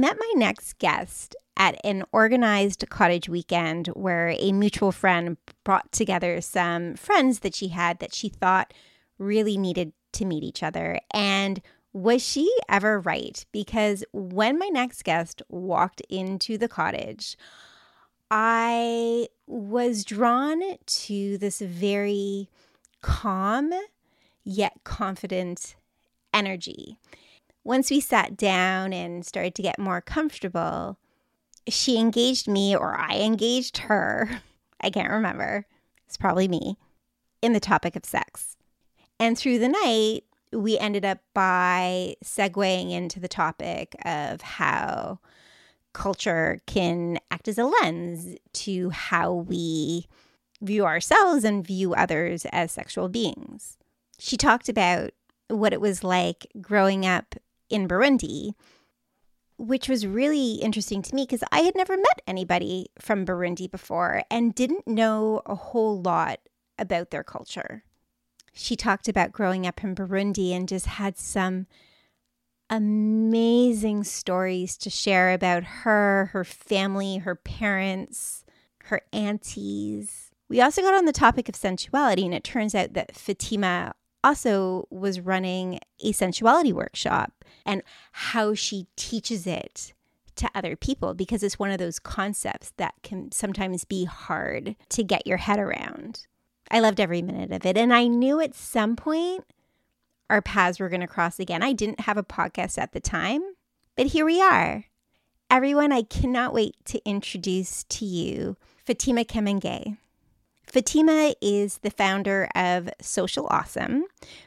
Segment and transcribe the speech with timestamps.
[0.00, 6.40] Met my next guest at an organized cottage weekend where a mutual friend brought together
[6.40, 8.72] some friends that she had that she thought
[9.18, 11.00] really needed to meet each other.
[11.12, 11.60] And
[11.92, 13.44] was she ever right?
[13.52, 17.36] Because when my next guest walked into the cottage,
[18.30, 22.48] I was drawn to this very
[23.02, 23.70] calm
[24.44, 25.76] yet confident
[26.32, 26.96] energy.
[27.64, 30.98] Once we sat down and started to get more comfortable,
[31.68, 34.42] she engaged me or I engaged her.
[34.80, 35.66] I can't remember.
[36.06, 36.78] It's probably me
[37.42, 38.56] in the topic of sex.
[39.18, 45.20] And through the night, we ended up by segueing into the topic of how
[45.92, 50.06] culture can act as a lens to how we
[50.62, 53.76] view ourselves and view others as sexual beings.
[54.18, 55.10] She talked about
[55.48, 57.34] what it was like growing up
[57.70, 58.52] in Burundi,
[59.56, 64.22] which was really interesting to me because I had never met anybody from Burundi before
[64.30, 66.40] and didn't know a whole lot
[66.78, 67.84] about their culture.
[68.52, 71.66] She talked about growing up in Burundi and just had some
[72.68, 78.44] amazing stories to share about her, her family, her parents,
[78.84, 80.30] her aunties.
[80.48, 84.86] We also got on the topic of sensuality, and it turns out that Fatima also
[84.90, 87.82] was running a sensuality workshop and
[88.12, 89.92] how she teaches it
[90.36, 95.04] to other people because it's one of those concepts that can sometimes be hard to
[95.04, 96.26] get your head around.
[96.70, 97.76] I loved every minute of it.
[97.76, 99.44] And I knew at some point
[100.28, 101.62] our paths were going to cross again.
[101.62, 103.42] I didn't have a podcast at the time,
[103.96, 104.84] but here we are.
[105.50, 109.98] Everyone, I cannot wait to introduce to you Fatima Kamenge.
[110.70, 114.02] Fatima is the founder of Social Ausum,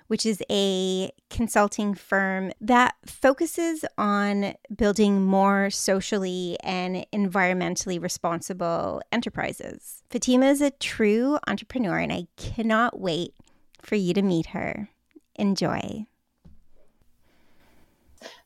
[0.07, 10.01] which is a consulting firm that focuses on building more socially and environmentally responsible enterprises.
[10.09, 13.33] Fatima is a true entrepreneur, and I cannot wait
[13.81, 14.87] for you to meet her.
[15.35, 16.05] Enjoy.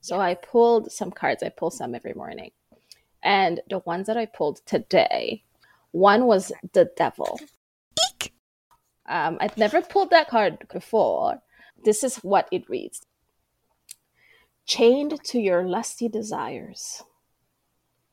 [0.02, 1.44] So I pulled some cards.
[1.44, 2.50] I pull some every morning.
[3.22, 5.44] And the ones that I pulled today,
[5.92, 7.40] one was the devil.
[9.08, 11.42] Um, I've never pulled that card before.
[11.84, 13.06] This is what it reads
[14.66, 17.04] Chained to your lusty desires,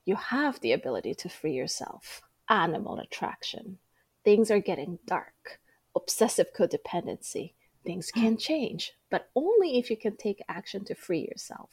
[0.05, 2.23] you have the ability to free yourself.
[2.49, 3.79] Animal attraction.
[4.25, 5.61] Things are getting dark.
[5.97, 7.55] Obsessive codependency
[7.85, 11.71] things can change, but only if you can take action to free yourself.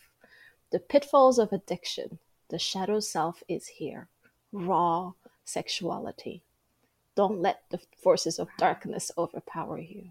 [0.72, 4.10] The pitfalls of addiction, the shadow self is here.
[4.52, 5.14] Raw
[5.46, 6.44] sexuality.
[7.22, 10.10] Don't let the forces of darkness overpower you.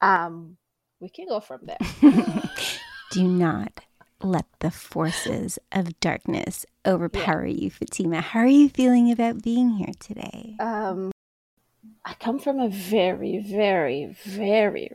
[0.00, 0.56] Um,
[1.00, 1.78] we can go from there.
[3.10, 3.80] Do not
[4.22, 7.62] let the forces of darkness overpower yeah.
[7.62, 8.20] you, Fatima.
[8.20, 10.54] How are you feeling about being here today?
[10.60, 11.10] Um,
[12.04, 14.92] I come from a very, very, very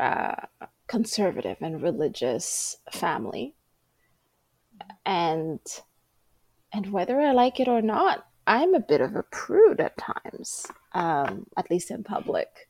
[0.00, 0.34] uh,
[0.88, 3.54] conservative and religious family,
[5.04, 5.60] and
[6.72, 10.66] and whether I like it or not, I'm a bit of a prude at times,
[10.92, 12.68] um, at least in public.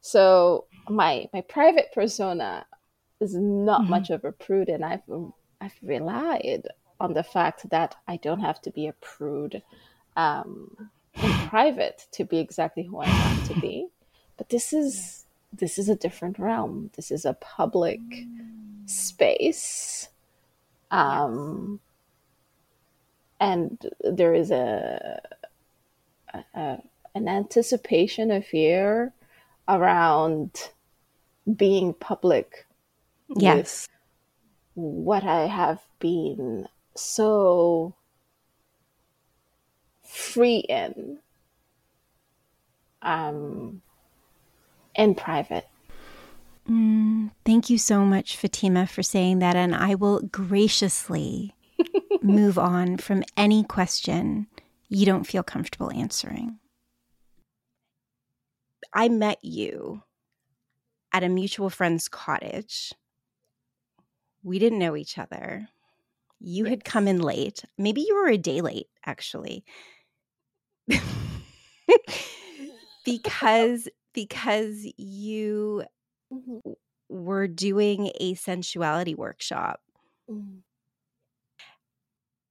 [0.00, 2.66] So my my private persona
[3.20, 3.90] is not mm-hmm.
[3.90, 5.02] much of a prude, and I've
[5.60, 6.68] I've relied
[7.00, 9.62] on the fact that I don't have to be a prude.
[10.16, 10.90] Um,
[11.22, 13.88] in private to be exactly who I want to be.
[14.36, 16.90] But this is this is a different realm.
[16.94, 17.98] This is a public
[18.86, 20.10] space.
[20.92, 21.80] Um,
[23.40, 25.20] and there is a,
[26.54, 26.78] a,
[27.14, 29.12] an anticipation, of fear
[29.68, 30.70] around
[31.56, 32.66] being public
[33.28, 33.88] yes.
[34.74, 37.94] what I have been so
[40.02, 41.18] free in
[43.02, 43.82] um,
[44.94, 45.66] in private.
[46.68, 49.56] Mm, thank you so much, Fatima, for saying that.
[49.56, 51.54] And I will graciously
[52.28, 54.46] move on from any question
[54.88, 56.58] you don't feel comfortable answering.
[58.92, 60.02] I met you
[61.12, 62.92] at a mutual friend's cottage.
[64.42, 65.68] We didn't know each other.
[66.40, 67.64] You had come in late.
[67.76, 69.64] Maybe you were a day late, actually.
[73.04, 75.84] because because you
[76.32, 76.70] mm-hmm.
[77.08, 79.80] were doing a sensuality workshop.
[80.30, 80.58] Mm-hmm.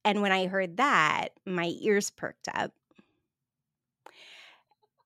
[0.08, 2.72] And when I heard that, my ears perked up.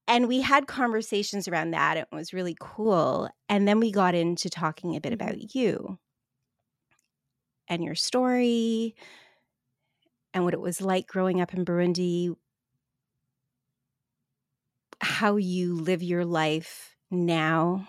[0.08, 1.96] And we had conversations around that.
[1.98, 3.30] It was really cool.
[3.48, 5.58] And then we got into talking a bit about mm-hmm.
[5.58, 5.98] you.
[7.68, 8.94] and your story
[10.34, 12.34] and what it was like growing up in Burundi,
[15.00, 17.88] how you live your life now,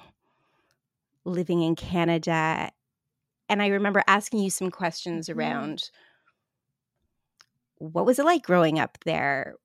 [1.25, 2.71] living in Canada.
[3.49, 5.35] And I remember asking you some questions Mhm.
[5.37, 5.91] around
[7.91, 9.55] what was it like growing up there?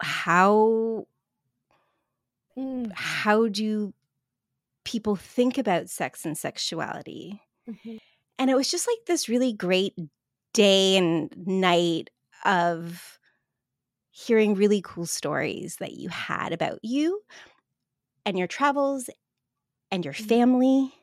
[0.00, 1.06] How
[2.56, 2.94] Mm.
[2.94, 3.92] how do
[4.84, 7.42] people think about sex and sexuality?
[7.66, 7.98] Mhm.
[8.38, 9.94] And it was just like this really great
[10.52, 12.10] day and night
[12.44, 13.18] of
[14.10, 17.22] hearing really cool stories that you had about you
[18.26, 19.08] and your travels
[19.90, 20.44] and your Mhm.
[20.54, 20.94] family.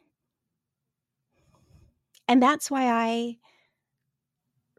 [2.28, 3.38] And that's why I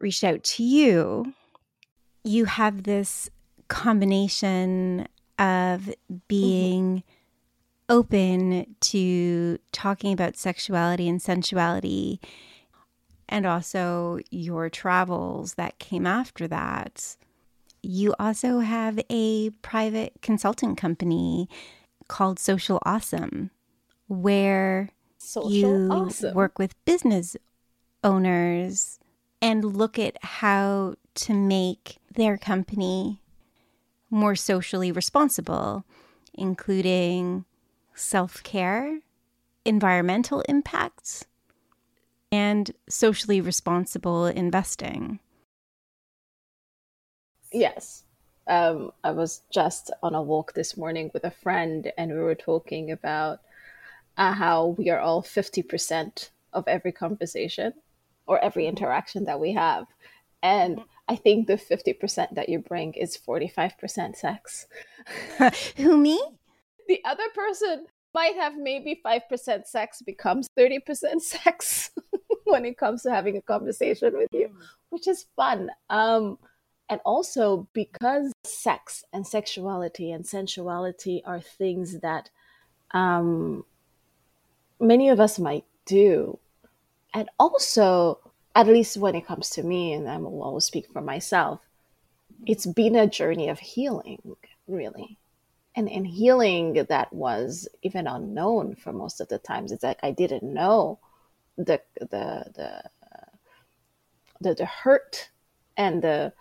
[0.03, 1.33] reached out to you.
[2.23, 3.29] You have this
[3.69, 5.07] combination
[5.39, 6.17] of mm-hmm.
[6.27, 7.03] being
[7.89, 12.19] open to talking about sexuality and sensuality
[13.27, 17.15] and also your travels that came after that.
[17.81, 21.49] You also have a private consulting company
[22.07, 23.49] called Social Ausum,
[24.07, 26.33] where Social you awesome.
[26.33, 27.35] work with business
[28.03, 28.99] owners
[29.43, 33.19] and look at how to make their company
[34.09, 35.83] more socially responsible,
[36.33, 37.43] including
[37.93, 39.01] self care,
[39.65, 41.25] environmental impacts,
[42.31, 45.19] and socially responsible investing.
[47.51, 48.03] Yes.
[48.47, 52.33] Um, I was just on a walk this morning with a friend, and we were
[52.33, 53.41] talking about
[54.17, 57.73] uh, how we are all 50% of every conversation
[58.27, 59.85] or every interaction that we have.
[60.41, 64.67] And I think the 50% that you bring is 45% sex.
[65.77, 66.21] Who, me?
[66.87, 70.81] The other person might have maybe 5% sex becomes 30%
[71.21, 71.91] sex
[72.43, 74.49] when it comes to having a conversation with you,
[74.89, 75.69] which is fun.
[75.89, 76.37] Um,
[76.89, 82.29] and also because sex and sexuality and sensuality are things that
[82.91, 83.65] um,
[84.79, 86.37] many of us might do.
[87.13, 88.19] And also,
[88.55, 91.61] at least when it comes to me, and I will always speak for myself,
[92.45, 94.35] it's been a journey of healing,
[94.67, 95.17] really.
[95.75, 99.71] And, and healing that was even unknown for most of the times.
[99.71, 100.99] It's like I didn't know
[101.57, 102.83] the the the
[104.41, 105.29] the, the hurt
[105.77, 106.33] and the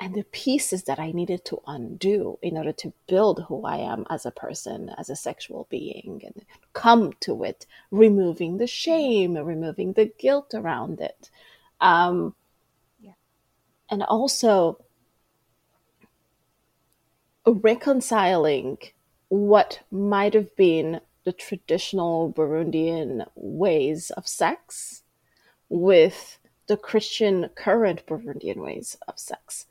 [0.00, 4.06] and the pieces that I needed to undo in order to build who I am
[4.08, 9.94] as a person, as a sexual being, and come to it, removing the shame, removing
[9.94, 11.30] the guilt around it.
[11.80, 12.34] Um,
[13.00, 13.14] Yeah.
[13.90, 14.84] And also
[17.44, 18.78] reconciling
[19.28, 25.02] what might have been the traditional Burundian ways of sex
[25.68, 29.66] with the Christian current Burundian ways of sex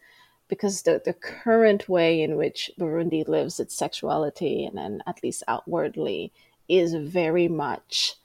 [0.47, 5.43] because the, the current way in which Burundi lives its sexuality and then at least
[5.47, 6.31] outwardly
[6.69, 8.15] is very much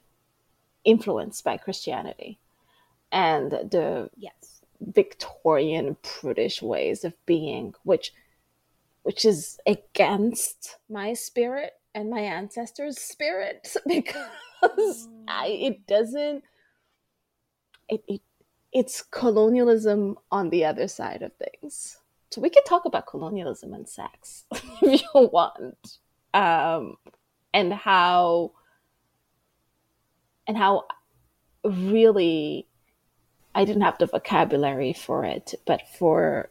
[0.85, 2.39] influenced by Christianity
[3.13, 4.63] and the Yes.
[4.81, 8.13] Victorian prudish ways of being, which
[9.05, 15.25] which is against my spirit and my ancestors' spirit because mm.
[15.29, 16.45] I, it doesn't
[17.89, 18.23] it, it
[18.73, 21.99] it's colonialism on the other side of things.
[22.37, 25.99] We could talk about colonialism and sex if you want,
[26.35, 26.97] um,
[27.53, 28.53] and how
[30.47, 30.85] and how
[31.65, 32.67] really
[33.55, 36.51] I didn't have the vocabulary for it, but for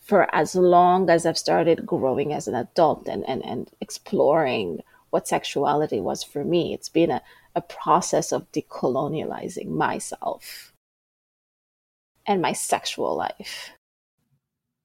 [0.00, 5.26] for as long as I've started growing as an adult and, and, and exploring what
[5.26, 7.22] sexuality was for me, it's been a,
[7.54, 10.74] a process of decolonializing myself
[12.26, 13.70] and my sexual life.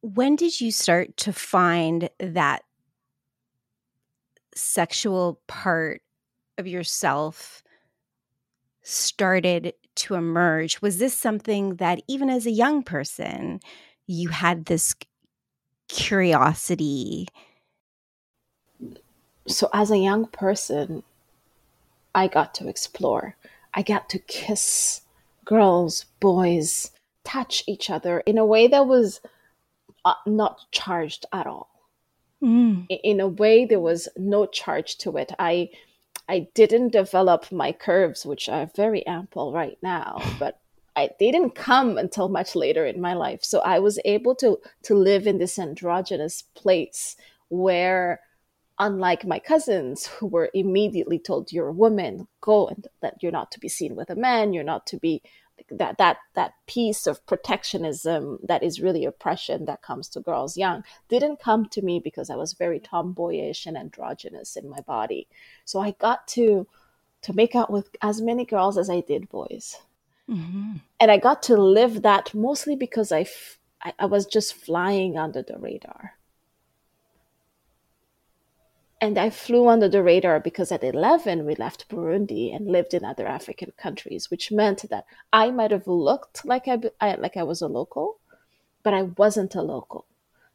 [0.02, 2.64] When did you start to find that
[4.56, 6.02] sexual part
[6.58, 7.64] of yourself
[8.82, 10.82] started to emerge?
[10.82, 13.60] Was this something that, even as a young person,
[14.08, 14.96] you had this
[15.90, 17.28] curiosity?
[19.48, 21.04] So, as a young person,
[22.16, 23.36] I got to explore.
[23.74, 25.02] I got to kiss
[25.44, 26.92] girls, boys,
[27.26, 29.20] touch each other in a way that was
[30.06, 31.70] uh, not charged at all.
[32.44, 32.88] Mm.
[32.90, 35.32] In a way, there was no charge to it.
[35.40, 35.70] I
[36.28, 40.60] I didn't develop my curves, which are very ample right now, but
[40.96, 43.44] I, they didn't come until much later in my life.
[43.44, 47.16] So I was able to to live in this androgynous place
[47.50, 48.22] where
[48.80, 53.52] unlike my cousins who were immediately told you're a woman go and that you're not
[53.52, 55.22] to be seen with a man you're not to be
[55.72, 60.84] that that that piece of protectionism that is really oppression that comes to girls young
[61.08, 65.28] didn't come to me because i was very tomboyish and androgynous in my body.
[65.66, 66.68] So i got to
[67.22, 69.78] to make out with as many girls as i did boys.
[70.30, 70.74] Mm-hmm.
[71.00, 75.18] and i got to live that mostly because I, f- I, I was just flying
[75.18, 76.19] under the radar
[79.02, 83.06] and I flew under the radar because at 11 we left Burundi and lived in
[83.06, 87.44] other African countries, which meant that I might have looked like I, I, like I
[87.44, 88.20] was a local,
[88.84, 90.06] but I wasn't a local.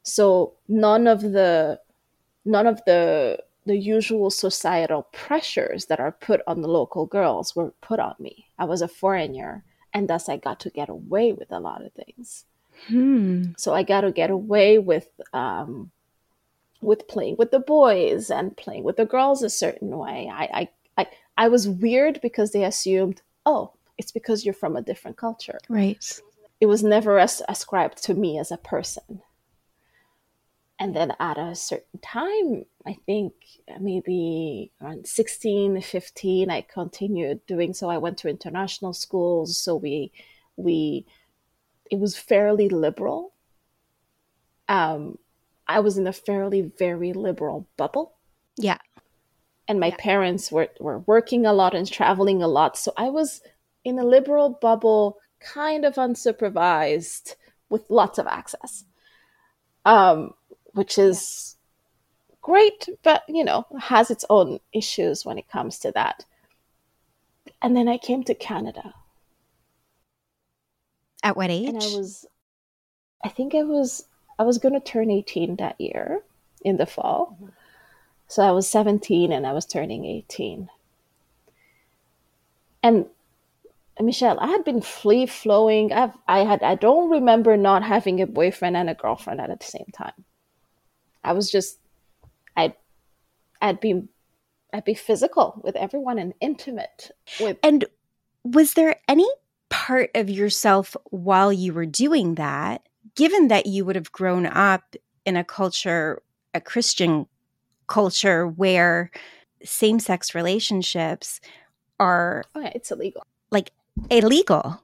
[0.03, 1.79] So none of the
[2.43, 7.73] none of the the usual societal pressures that are put on the local girls were
[7.81, 8.45] put on me.
[8.59, 11.91] I was a foreigner, and thus I got to get away with a lot of
[11.93, 12.45] things.
[12.87, 13.53] Hmm.
[13.57, 15.89] So I got to get away with um,
[16.85, 20.29] with playing with the boys and playing with the girls a certain way.
[20.31, 24.81] I, I, I, I was weird because they assumed, oh, it's because you're from a
[24.81, 25.59] different culture.
[25.69, 26.21] Right.
[26.61, 29.21] It was never as- ascribed to me as a person.
[30.77, 33.33] And then at a certain time, I think
[33.79, 37.89] maybe around 16, 15, I continued doing so.
[37.89, 39.57] I went to international schools.
[39.57, 40.11] So we,
[40.57, 41.05] we,
[41.89, 43.33] it was fairly liberal.
[44.67, 45.17] Um,
[45.67, 48.13] I was in a fairly very liberal bubble.
[48.57, 48.77] Yeah.
[49.67, 49.95] And my yeah.
[49.97, 52.77] parents were, were working a lot and traveling a lot.
[52.77, 53.41] So I was
[53.83, 57.35] in a liberal bubble, kind of unsupervised,
[57.69, 58.85] with lots of access.
[59.85, 60.33] Um,
[60.73, 61.55] which is
[62.29, 62.35] yeah.
[62.41, 66.25] great, but you know, has its own issues when it comes to that.
[67.61, 68.93] And then I came to Canada.
[71.23, 71.69] At what age?
[71.69, 72.25] And I was
[73.23, 74.05] I think I was
[74.37, 76.21] I was going to turn 18 that year
[76.61, 77.37] in the fall.
[77.41, 77.51] Mm-hmm.
[78.27, 80.69] So I was 17 and I was turning 18.
[82.81, 83.05] And
[83.99, 85.93] Michelle, I had been free flowing.
[85.93, 89.65] I've, I had, I don't remember not having a boyfriend and a girlfriend at the
[89.65, 90.25] same time.
[91.23, 91.79] I was just,
[92.57, 92.75] I'd,
[93.61, 94.03] I'd be,
[94.73, 97.57] I'd be physical with everyone and intimate with.
[97.63, 97.85] And
[98.43, 99.27] was there any
[99.69, 104.95] part of yourself while you were doing that given that you would have grown up
[105.25, 106.21] in a culture,
[106.53, 107.27] a Christian
[107.87, 109.11] culture where
[109.63, 111.39] same sex relationships
[111.99, 113.23] are oh yeah, it's illegal.
[113.51, 113.71] Like
[114.09, 114.81] illegal.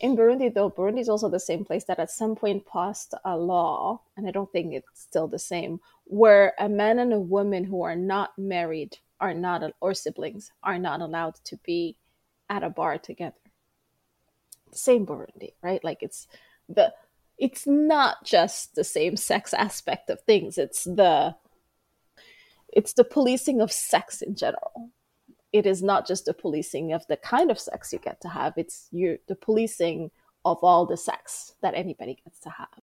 [0.00, 3.36] In Burundi though, Burundi is also the same place that at some point passed a
[3.36, 7.64] law, and I don't think it's still the same, where a man and a woman
[7.64, 11.96] who are not married are not or siblings are not allowed to be
[12.50, 13.34] at a bar together.
[14.72, 15.82] Same Burundi, right?
[15.82, 16.28] Like it's
[16.68, 16.92] the
[17.38, 20.58] it's not just the same sex aspect of things.
[20.58, 21.36] It's the
[22.72, 24.90] it's the policing of sex in general.
[25.52, 28.54] It is not just the policing of the kind of sex you get to have.
[28.56, 30.10] It's you the policing
[30.44, 32.80] of all the sex that anybody gets to have.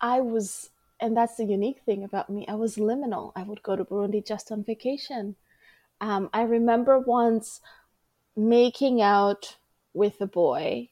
[0.00, 3.32] I was and that's the unique thing about me i was liminal.
[3.36, 5.36] I would go to burundi just on vacation.
[6.00, 7.60] Um, i remember once
[8.34, 9.56] making out
[9.94, 10.90] with a boy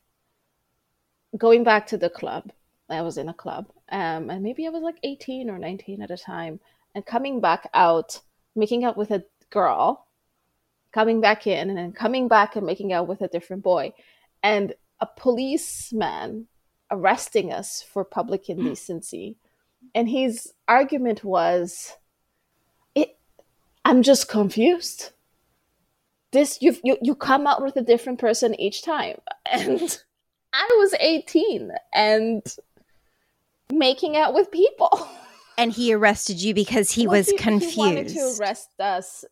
[1.36, 2.50] going back to the club,
[2.88, 6.10] I was in a club, um, and maybe I was like 18 or 19 at
[6.10, 6.60] a time,
[6.94, 8.20] and coming back out,
[8.54, 10.06] making out with a girl,
[10.92, 13.92] coming back in, and then coming back and making out with a different boy,
[14.42, 16.46] and a policeman
[16.90, 19.36] arresting us for public indecency.
[19.94, 21.94] And his argument was,
[22.94, 23.16] "It,
[23.84, 25.10] I'm just confused.
[26.32, 29.98] This you you you come out with a different person each time, and."
[30.54, 32.56] I was 18 and
[33.73, 35.08] making out with people.
[35.56, 37.75] And he arrested you because he well, was he, confused.
[37.75, 39.25] He wanted to arrest us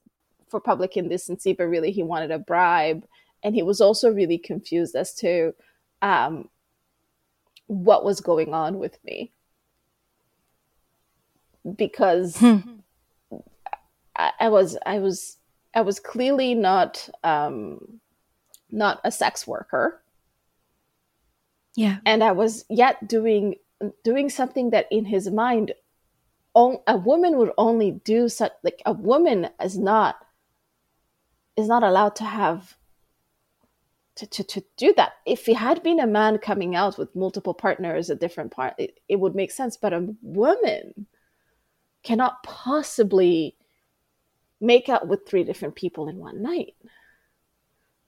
[0.48, 3.04] for public indecency, but really he wanted a bribe.
[3.42, 5.52] And he was also really confused as to
[6.00, 6.48] um,
[7.66, 9.32] what was going on with me.
[11.74, 12.58] Because hmm.
[14.16, 15.38] I, I, was I was
[15.74, 17.98] I was clearly not um,
[18.70, 20.01] not a sex worker
[21.74, 21.98] yeah.
[22.04, 23.56] And I was yet doing
[24.04, 25.72] doing something that in his mind
[26.54, 30.16] a woman would only do such like a woman is not
[31.56, 32.76] is not allowed to have
[34.16, 35.12] to, to, to do that.
[35.24, 39.00] If he had been a man coming out with multiple partners a different part it,
[39.08, 39.76] it would make sense.
[39.76, 41.06] But a woman
[42.02, 43.56] cannot possibly
[44.60, 46.74] make out with three different people in one night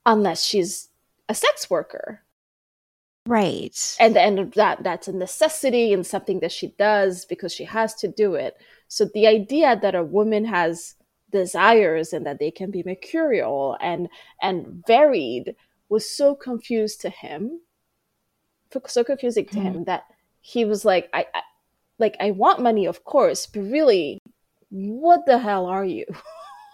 [0.04, 0.90] unless she's
[1.28, 2.23] a sex worker
[3.26, 3.96] Right.
[3.98, 8.08] And and that that's a necessity and something that she does because she has to
[8.08, 8.56] do it.
[8.88, 10.94] So the idea that a woman has
[11.34, 14.08] desires and that they can be mercurial and
[14.40, 15.56] and varied
[15.88, 17.60] was so confused to him
[18.86, 19.62] so confusing to mm.
[19.62, 20.04] him that
[20.40, 21.42] he was like I, I
[21.98, 24.18] like i want money of course but really
[24.70, 26.06] what the hell are you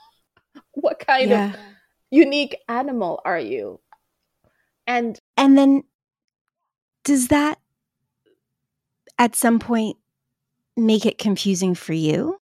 [0.72, 1.50] what kind yeah.
[1.50, 1.56] of
[2.10, 3.80] unique animal are you
[4.86, 5.84] and and then
[7.04, 7.58] does that
[9.18, 9.96] at some point
[10.76, 12.38] make it confusing for you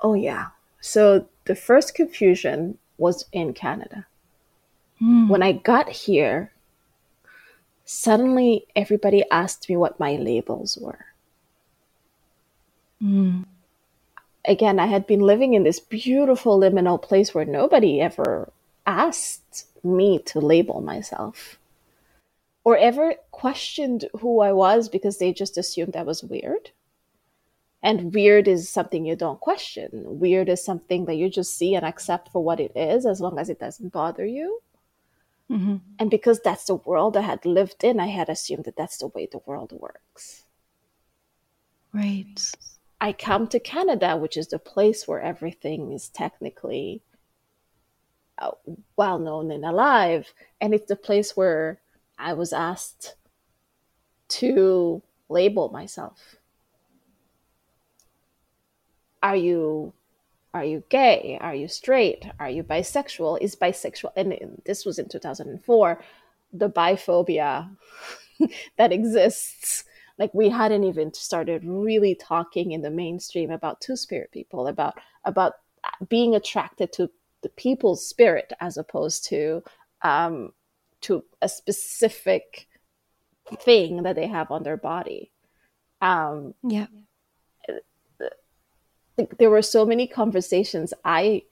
[0.00, 0.48] oh yeah
[0.80, 4.06] so the first confusion was in Canada.
[5.02, 5.28] Mm.
[5.28, 6.52] When I got here,
[7.84, 11.06] suddenly everybody asked me what my labels were.
[13.02, 13.46] Mm.
[14.44, 18.52] Again, I had been living in this beautiful liminal place where nobody ever
[18.86, 21.58] asked me to label myself
[22.64, 26.70] or ever questioned who I was because they just assumed I was weird.
[27.82, 29.90] And weird is something you don't question.
[30.04, 33.38] Weird is something that you just see and accept for what it is as long
[33.38, 34.60] as it doesn't bother you.
[35.50, 35.76] Mm-hmm.
[35.98, 39.08] And because that's the world I had lived in, I had assumed that that's the
[39.08, 40.44] way the world works.
[41.92, 42.38] Right.
[43.00, 47.02] I come to Canada, which is the place where everything is technically
[48.38, 48.52] uh,
[48.96, 50.32] well known and alive.
[50.60, 51.80] And it's the place where
[52.20, 53.16] I was asked
[54.28, 56.36] to label myself.
[59.22, 59.92] Are you
[60.52, 61.38] are you gay?
[61.40, 62.26] Are you straight?
[62.40, 63.40] Are you bisexual?
[63.40, 66.02] Is bisexual and this was in 2004
[66.52, 67.70] the biphobia
[68.76, 69.84] that exists.
[70.18, 74.94] Like we hadn't even started really talking in the mainstream about two spirit people about
[75.24, 75.54] about
[76.08, 77.10] being attracted to
[77.42, 79.62] the people's spirit as opposed to
[80.02, 80.52] um
[81.02, 82.68] to a specific
[83.60, 85.32] thing that they have on their body
[86.00, 86.86] um yeah
[89.38, 91.42] there were so many conversations I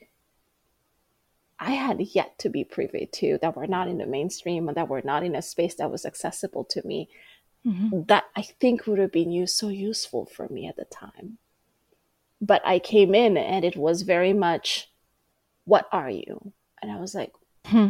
[1.61, 4.89] I had yet to be privy to that were not in the mainstream and that
[4.89, 7.09] were not in a space that was accessible to me
[7.67, 8.03] mm-hmm.
[8.07, 11.39] that I think would have been used so useful for me at the time.
[12.41, 14.89] But I came in and it was very much,
[15.65, 16.53] what are you?
[16.81, 17.33] And I was like,
[17.67, 17.89] hmm.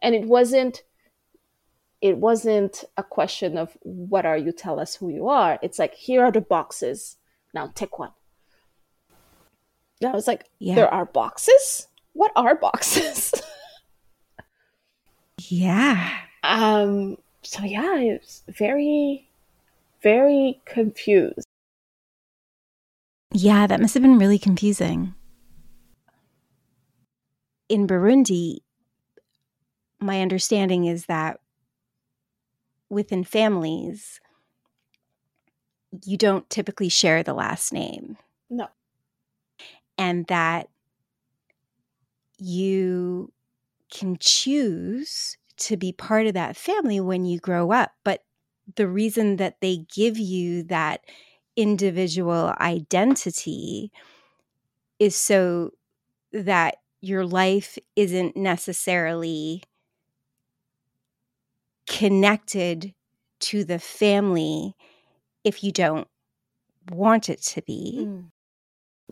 [0.00, 0.82] and it wasn't
[2.02, 5.94] it wasn't a question of what are you tell us who you are it's like
[5.94, 7.16] here are the boxes
[7.54, 8.10] now take one
[10.02, 10.74] and I was like, yeah.
[10.74, 11.86] there are boxes?
[12.12, 13.32] What are boxes?
[15.38, 16.10] yeah.
[16.42, 19.28] Um, so yeah, it's very,
[20.02, 21.46] very confused.
[23.32, 25.14] Yeah, that must have been really confusing.
[27.68, 28.58] In Burundi,
[30.00, 31.38] my understanding is that
[32.92, 34.20] within families,
[36.04, 38.16] you don't typically share the last name.
[38.48, 38.68] No
[39.98, 40.68] and that
[42.38, 43.32] you
[43.90, 47.92] can choose to be part of that family when you grow up.
[48.04, 48.24] But
[48.76, 51.04] the reason that they give you that
[51.56, 53.92] individual identity
[54.98, 55.70] is so
[56.32, 59.62] that your life isn't necessarily
[61.92, 62.94] connected
[63.40, 64.74] to the family
[65.44, 66.08] if you don't
[66.90, 68.06] want it to be.
[68.06, 68.32] Mm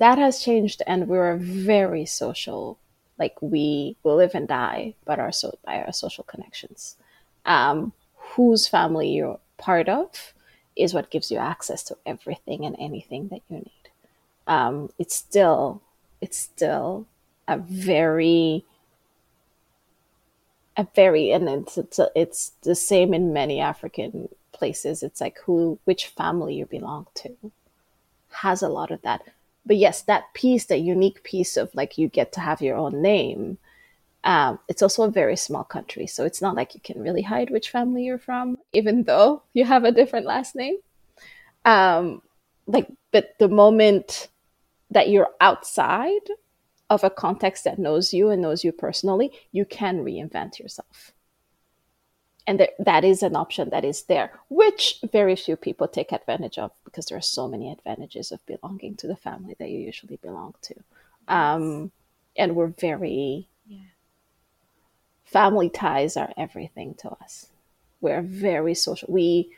[0.00, 2.78] that has changed and we're very social
[3.18, 6.96] like we will live and die our so by our social connections.
[7.44, 10.32] Um, whose family you're part of
[10.74, 13.90] is what gives you access to everything and anything that you need.
[14.46, 15.82] Um, it's still
[16.22, 17.06] it's still
[17.46, 18.64] a very
[20.94, 26.06] very and it's it's, it's the same in many african places it's like who which
[26.06, 27.34] family you belong to
[28.30, 29.22] has a lot of that
[29.66, 33.02] but yes, that piece, that unique piece of like you get to have your own
[33.02, 33.58] name.
[34.24, 37.50] Um, it's also a very small country, so it's not like you can really hide
[37.50, 40.76] which family you're from, even though you have a different last name.
[41.64, 42.20] Um,
[42.66, 44.28] like, but the moment
[44.90, 46.28] that you're outside
[46.90, 51.12] of a context that knows you and knows you personally, you can reinvent yourself.
[52.46, 56.58] And th- that is an option that is there which very few people take advantage
[56.58, 60.16] of because there are so many advantages of belonging to the family that you usually
[60.16, 60.74] belong to.
[61.28, 61.92] Um,
[62.36, 63.78] and we're very yeah.
[65.24, 67.46] family ties are everything to us.
[68.00, 69.54] We're very social we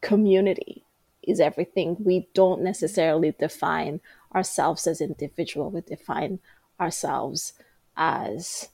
[0.00, 0.84] community
[1.22, 1.96] is everything.
[2.00, 4.00] We don't necessarily define
[4.34, 5.70] ourselves as individual.
[5.70, 6.40] We define
[6.80, 7.52] ourselves
[7.96, 8.68] as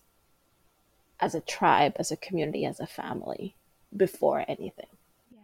[1.20, 3.56] as a tribe, as a community, as a family
[3.96, 4.86] before anything.
[5.32, 5.38] Yeah.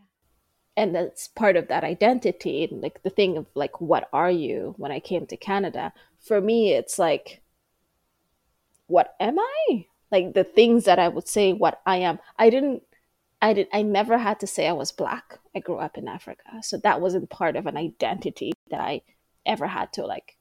[0.77, 4.75] and that's part of that identity And like the thing of like what are you
[4.77, 5.93] when i came to canada?
[6.21, 7.41] For me it's like
[8.87, 9.87] what am i?
[10.13, 12.19] Like the things that i would say what i am.
[12.39, 12.83] I didn't
[13.43, 15.39] i did i never had to say i was black.
[15.57, 16.63] I grew up in africa.
[16.63, 19.01] So that wasn't part of an identity that i
[19.47, 20.37] ever had to like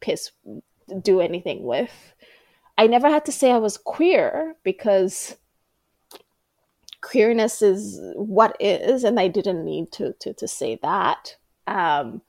[0.00, 0.30] piss
[1.02, 2.14] do anything with.
[2.76, 5.36] I never had to say i was queer because
[7.00, 11.36] queerness is what is and i didn't need to to, to say that.
[11.66, 12.22] Um,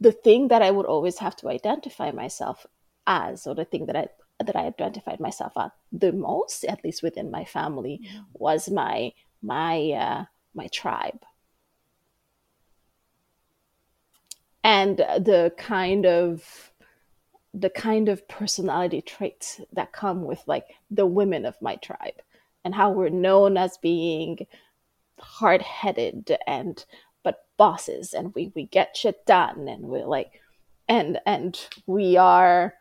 [0.00, 2.66] the thing that i would always have to identify myself
[3.06, 4.06] as or the thing that i
[4.44, 8.00] that i identified myself as the most at least within my family
[8.34, 11.24] was my my uh, my tribe
[14.66, 16.72] and the kind of
[17.54, 22.20] the kind of personality traits that come with like the women of my tribe
[22.64, 24.44] and how we're known as being
[25.20, 26.84] hard-headed and
[27.22, 30.40] but bosses and we we get shit done and we're like
[30.88, 32.74] and and we are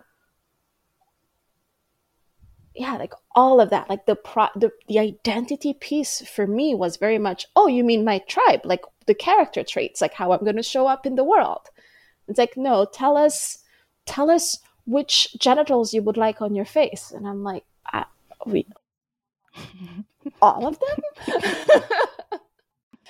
[2.75, 3.89] yeah like all of that.
[3.89, 8.03] Like the pro the, the identity piece for me was very much oh you mean
[8.03, 8.61] my tribe?
[8.63, 11.69] Like the character traits like how i'm going to show up in the world.
[12.27, 13.59] It's like no tell us
[14.05, 17.11] tell us which genitals you would like on your face.
[17.11, 18.09] And i'm like ah,
[18.45, 18.67] we
[20.41, 20.99] all of them.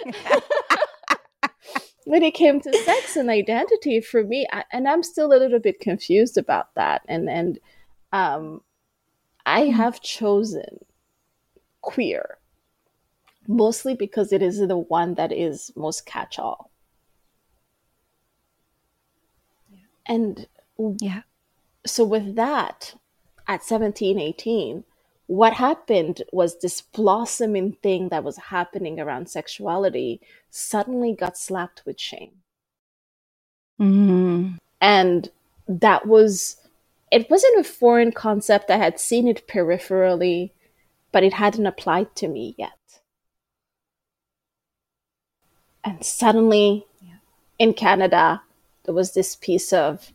[2.05, 5.59] when it came to sex and identity for me I, and i'm still a little
[5.59, 7.01] bit confused about that.
[7.07, 7.59] And and
[8.11, 8.61] um
[9.45, 10.79] i have chosen
[11.81, 12.37] queer
[13.47, 16.71] mostly because it is the one that is most catch all
[19.69, 19.79] yeah.
[20.07, 20.47] and
[20.99, 21.21] yeah
[21.85, 22.95] so with that
[23.47, 24.83] at 17 18
[25.27, 31.99] what happened was this blossoming thing that was happening around sexuality suddenly got slapped with
[31.99, 32.31] shame.
[33.81, 34.55] Mm-hmm.
[34.81, 35.29] And
[35.67, 36.57] that was,
[37.11, 38.69] it wasn't a foreign concept.
[38.69, 40.51] I had seen it peripherally,
[41.11, 42.71] but it hadn't applied to me yet.
[45.85, 47.17] And suddenly yeah.
[47.59, 48.41] in Canada,
[48.83, 50.11] there was this piece of,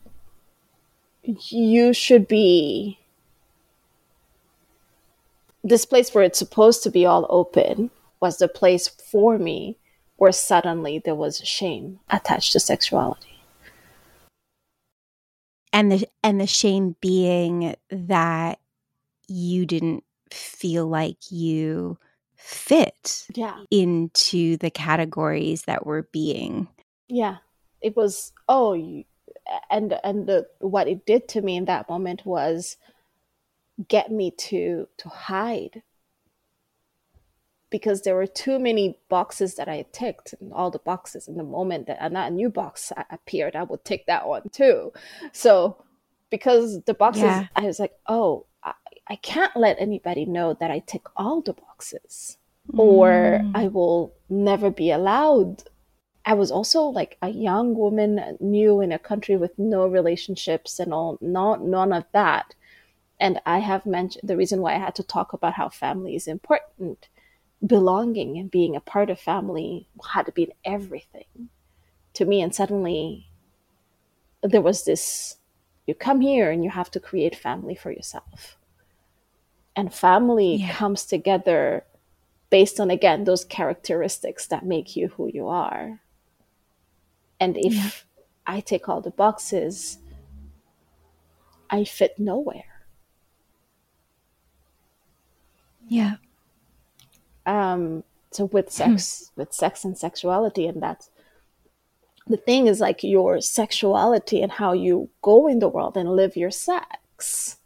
[1.23, 2.99] you should be
[5.63, 9.77] this place where it's supposed to be all open was the place for me
[10.17, 13.31] where suddenly there was shame attached to sexuality
[15.73, 18.59] and the and the shame being that
[19.27, 21.97] you didn't feel like you
[22.43, 23.57] fit yeah.
[23.69, 26.67] into the categories that were being
[27.07, 27.37] yeah
[27.81, 29.03] it was oh you,
[29.69, 32.77] and and the what it did to me in that moment was
[33.87, 35.81] get me to to hide
[37.71, 41.43] because there were too many boxes that I ticked, and all the boxes in the
[41.43, 44.91] moment that a new box appeared, I would tick that one too.
[45.31, 45.81] So,
[46.29, 47.47] because the boxes, yeah.
[47.55, 48.45] I was like, oh,
[49.07, 52.37] I, can't let anybody know that I tick all the boxes,
[52.71, 52.79] mm.
[52.79, 55.63] or I will never be allowed.
[56.25, 60.93] I was also like a young woman, new in a country with no relationships and
[60.93, 62.53] all, not none of that.
[63.19, 66.27] And I have mentioned the reason why I had to talk about how family is
[66.27, 67.07] important.
[67.65, 71.49] Belonging and being a part of family had been everything
[72.13, 72.41] to me.
[72.41, 73.27] And suddenly
[74.41, 75.37] there was this
[75.87, 78.57] you come here and you have to create family for yourself.
[79.75, 80.73] And family yeah.
[80.73, 81.85] comes together
[82.49, 86.01] based on, again, those characteristics that make you who you are.
[87.39, 87.89] And if yeah.
[88.45, 89.97] I take all the boxes,
[91.69, 92.65] I fit nowhere.
[95.87, 96.15] Yeah.
[97.45, 98.71] Um, so with hmm.
[98.71, 101.09] sex, with sex and sexuality, and that's
[102.27, 106.37] the thing is like your sexuality and how you go in the world and live
[106.37, 107.57] your sex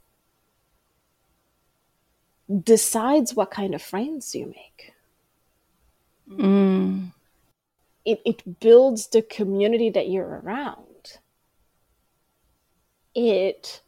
[2.64, 4.94] decides what kind of friends you make.
[6.30, 7.12] Mm.
[8.04, 11.20] It, it builds the community that you're around.
[13.14, 13.82] It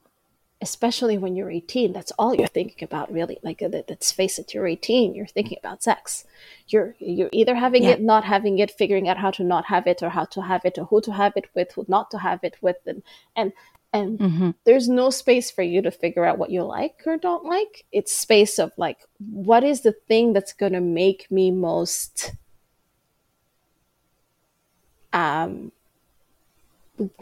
[0.61, 4.65] especially when you're 18 that's all you're thinking about really like let's face it you're
[4.65, 6.25] 18 you're thinking about sex
[6.67, 7.91] you're you're either having yeah.
[7.91, 10.61] it not having it figuring out how to not have it or how to have
[10.65, 13.03] it or who to have it with who not to have it with and
[13.35, 13.53] and
[13.93, 14.51] and mm-hmm.
[14.65, 18.15] there's no space for you to figure out what you like or don't like it's
[18.15, 22.33] space of like what is the thing that's going to make me most
[25.13, 25.71] um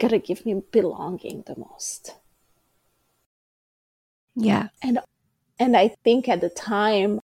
[0.00, 2.14] gonna give me belonging the most
[4.36, 4.68] yeah.
[4.82, 5.00] And
[5.58, 7.20] and I think at the time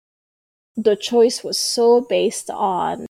[0.76, 3.06] the choice was so based on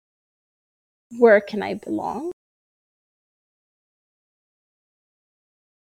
[1.17, 2.33] where can I belong?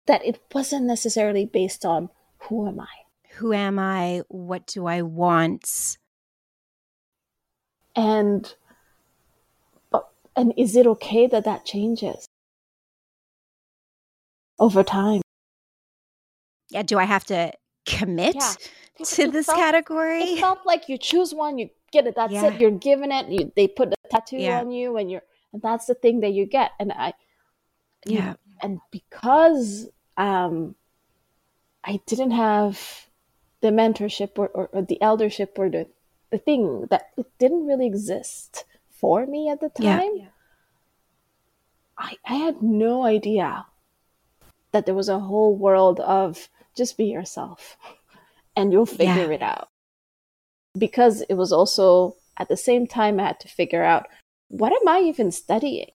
[0.07, 2.87] That it wasn't necessarily based on who am I?
[3.37, 4.21] Who am I?
[4.27, 5.97] What do I want?
[7.95, 8.53] And
[10.35, 12.25] and is it okay that that changes
[14.59, 15.21] over time?
[16.69, 17.51] Yeah, do I have to
[17.85, 18.53] commit Yeah.
[19.05, 20.21] to this felt- category?
[20.23, 22.15] It felt like you choose one, you get it.
[22.15, 22.47] That's Yeah.
[22.47, 22.59] it.
[22.59, 23.29] You're given it.
[23.29, 24.59] You, they put the tattoo Yeah.
[24.59, 26.71] on you, and you're and that's the thing that you get.
[26.79, 27.13] And I,
[28.05, 28.33] yeah.
[28.65, 30.75] And because um,
[31.83, 33.05] I didn't have
[33.61, 35.87] the mentorship or, or, or the eldership or the
[36.31, 39.97] the thing that it didn't really exist for me at the Yeah.
[39.97, 40.29] time.
[41.95, 43.67] I I had no idea
[44.71, 47.77] that there was a whole world of just be yourself
[48.57, 49.69] and you'll figure it out.
[50.75, 54.07] Because it was also at the same time I had to figure out
[54.47, 55.91] what am I even studying?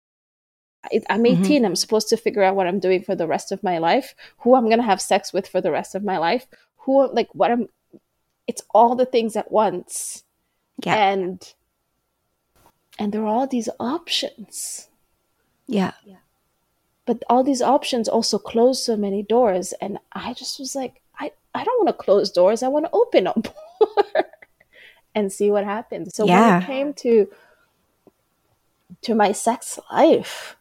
[1.09, 1.41] I'm Mhm.
[1.41, 1.65] 18.
[1.65, 4.55] I'm supposed to figure out what I'm doing for the rest of my life, who
[4.55, 6.47] I'm going to have sex with for the rest of my life,
[6.79, 7.69] who, like, what I'm,
[8.47, 10.25] it's all the things at once.
[10.85, 10.97] Yeah.
[10.97, 11.55] And,
[12.99, 14.89] and there are all these options
[15.67, 15.93] yeah.
[16.05, 16.17] yeah.
[17.07, 21.31] but all these options also close so many doors and i just was like i,
[21.55, 23.43] I don't want to close doors i want to open them
[23.81, 24.27] more
[25.15, 27.29] and see what happens so when it came to
[29.03, 30.57] to my sex life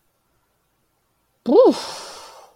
[1.48, 2.50] oof,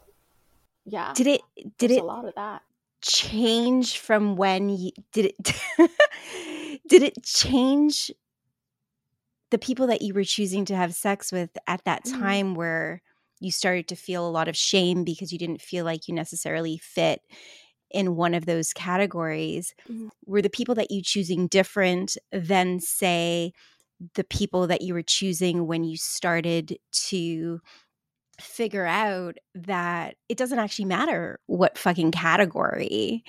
[0.86, 1.42] yeah Did it
[1.78, 2.62] did there's it a lot of that
[3.02, 5.54] change from when you did it
[6.88, 8.12] did it change
[9.52, 12.20] the people that you were choosing to have sex with at that Mhm.
[12.20, 13.02] time where
[13.40, 16.78] you started to feel a lot of shame because you didn't feel like you necessarily
[16.78, 17.22] fit
[17.92, 20.10] in one of those categories Mhm.
[20.26, 23.52] were the people that you choosing different than say
[24.16, 27.60] the people that you were choosing when you started to
[28.40, 33.24] figure out that it doesn't actually matter what fucking category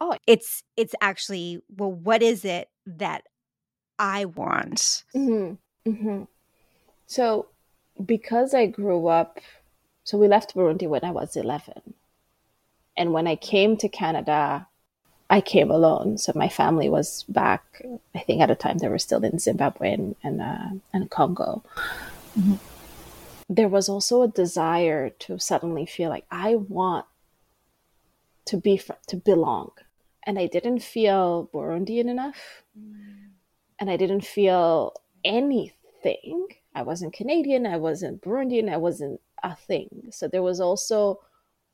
[0.00, 0.16] Oh.
[0.26, 3.24] it's it's actually well what is it that
[3.98, 5.52] i want hmm
[5.84, 6.22] hmm
[7.06, 7.46] So,
[8.06, 9.40] because I grew up,
[10.04, 11.94] so we left Burundi when I was 11.
[12.96, 14.68] And when I came to Canada,
[15.28, 16.18] I came alone.
[16.18, 17.82] So, my family was back.
[18.14, 21.64] I think at the time they were still in Zimbabwe and, and, uh, and Congo.
[23.52, 27.04] There was also a desire to suddenly feel like I want
[28.46, 29.72] to be, fr- to belong.
[30.24, 32.62] And I didn't feel Burundian enough
[33.80, 36.46] and I didn't feel anything.
[36.74, 39.88] I wasn't Canadian, I wasn't Burundian, I wasn't a thing.
[40.10, 41.20] So there was also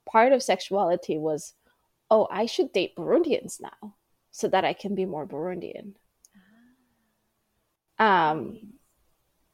[0.08, 1.52] part of sexuality was,
[2.10, 3.94] oh, I should date Burundians now
[4.30, 5.94] so that I can be more Burundian.
[7.98, 8.72] Um,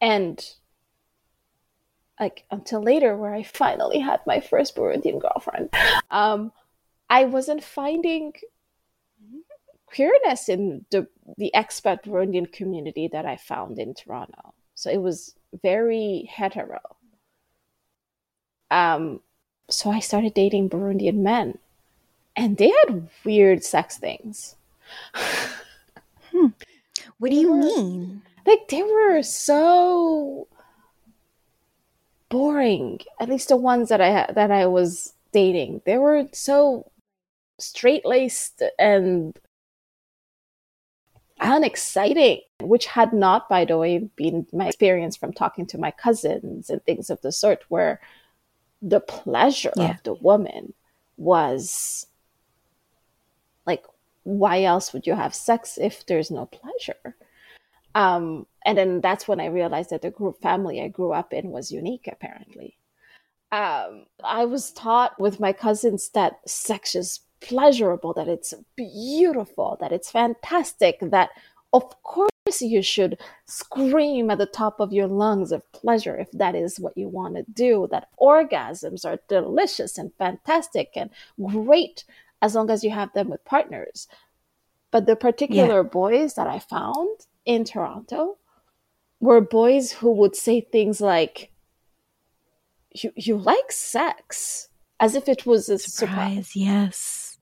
[0.01, 0.45] and
[2.23, 5.71] like until later, where I finally had my first Burundian girlfriend,
[6.11, 6.53] um,
[7.11, 8.33] I wasn't finding
[9.87, 11.01] queerness in the
[11.37, 14.55] the expat Burundian community that I found in Toronto.
[14.75, 15.35] So it was
[15.69, 16.81] very hetero.
[18.71, 19.21] Um,
[19.69, 21.59] so I started dating Burundian men,
[22.37, 24.55] and they had weird sex things.
[27.19, 30.47] what do you were- mean Like they were so
[32.33, 33.01] boring.
[33.21, 36.91] At least the ones that I ha- that I was dating, they were so
[37.59, 39.39] straight laced and
[41.41, 46.71] unexciting, which had not, by the way, been my experience from talking to my cousins
[46.71, 48.01] and things of the sort, where
[48.81, 49.91] the pleasure Yeah.
[49.93, 50.73] of the woman
[51.17, 52.07] was
[53.67, 53.85] like,
[54.25, 57.17] why else would you have sex if there's no pleasure?
[57.95, 61.51] Um, and then that's when I realized that the group family I grew up in
[61.51, 62.77] was unique, apparently.
[63.51, 69.93] Um, I was taught with my cousins that sex is pleasurable, that it's beautiful, that
[69.93, 71.31] it's fantastic, that
[71.73, 76.55] of course you should scream at the top of your lungs of pleasure if that
[76.55, 82.05] is what you want to do, that orgasms are delicious and fantastic and great
[82.41, 84.09] as long as you have them with partners.
[84.91, 88.39] But the particular boys that I found in Toronto
[89.21, 91.53] were boys who would say things like,
[92.91, 94.69] you, you like sex,
[95.01, 96.49] as if it was a surprise.
[96.49, 97.39] surprise yes.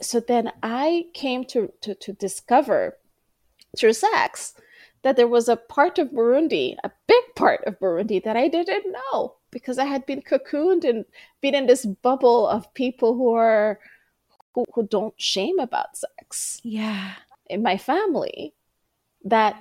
[0.00, 2.98] So then I came to, to, to discover
[3.76, 4.54] through sex
[5.02, 8.92] that there was a part of Burundi, a big part of Burundi that I didn't
[8.92, 11.04] know because I had been cocooned and
[11.40, 13.78] been in this bubble of people who are
[14.54, 16.60] who, who don't shame about sex.
[16.64, 17.12] Yeah
[17.46, 18.54] in my family
[19.24, 19.56] that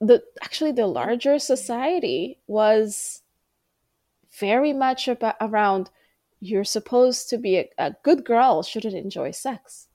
[0.00, 3.22] the actually the larger society was
[4.38, 5.90] very much about around
[6.40, 9.88] you're supposed to be a, a good girl shouldn't enjoy sex.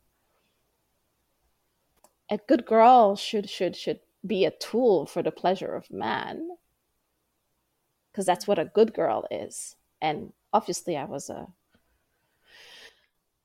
[2.29, 6.49] A good girl should should should be a tool for the pleasure of man
[8.11, 9.75] because that's what a good girl is.
[10.01, 11.47] And obviously i was a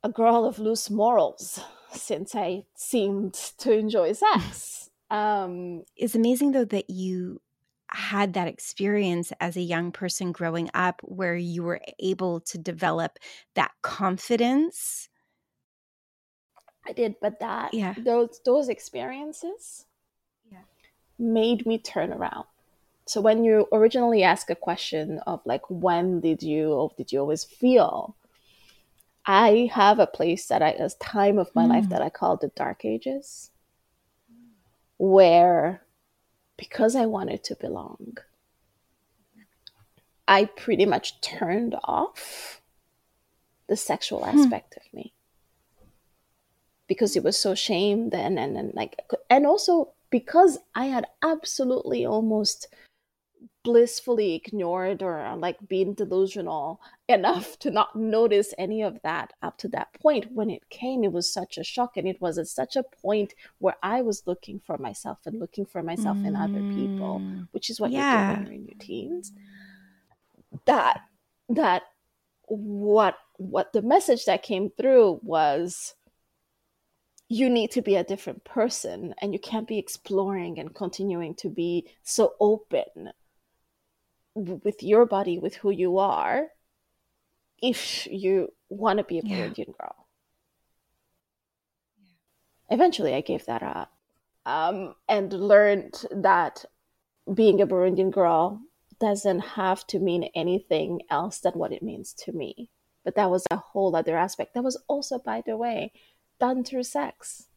[0.05, 1.61] a girl of loose morals
[1.93, 7.41] since i seemed to enjoy sex um it's amazing though that you
[7.89, 13.19] had that experience as a young person growing up where you were able to develop
[13.55, 15.09] that confidence
[16.87, 17.95] i did but that Yeah.
[17.97, 19.87] those those experiences
[20.51, 20.63] Yeah.
[21.19, 22.47] made me turn around
[23.07, 27.21] so when you originally ask a question of like when did you or did you
[27.21, 28.17] always feel
[29.27, 31.91] i have a place that i a time of my life Mm.
[31.91, 33.51] that i call the dark ages
[34.99, 35.83] where
[36.57, 38.19] because I wanted to belong,
[40.29, 42.61] I pretty much turned off
[43.69, 45.13] the sexual aspect of me
[46.87, 48.97] because it was so shame and, and and like
[49.29, 52.69] and also because I had absolutely almost
[53.65, 59.69] blissfully ignored or like being delusional enough to not notice any of that up to
[59.69, 62.75] that point when it came it was such a shock and it was at such
[62.75, 67.21] a point where i was looking for myself and looking for myself in other people
[67.21, 67.49] Mm.
[67.53, 68.31] which is what Yeah.
[68.31, 69.33] you do when you're in your teens
[70.67, 71.01] that
[71.49, 71.83] that
[72.49, 75.95] what what the message that came through was
[77.29, 81.49] you need to be a different person and you can't be exploring and continuing to
[81.49, 83.11] be so open
[84.35, 86.49] with your body with who you are
[87.61, 89.49] if you want to be a Yeah.
[89.49, 90.07] Burundian girl.
[92.71, 93.93] Eventually i gave that up
[94.47, 96.65] um, and learned that
[97.33, 98.61] being a burundian girl
[98.99, 102.71] doesn't have to mean anything else than what it means to me.
[103.05, 105.93] But that was a whole other aspect that was also by the way
[106.39, 107.49] done through sex.